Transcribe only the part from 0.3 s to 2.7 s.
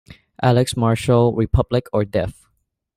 Alex Marshall, Republic or Death!